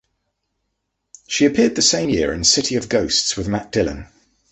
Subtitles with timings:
[1.27, 4.07] She appeared the same year in "City of Ghosts" with Matt Dillon.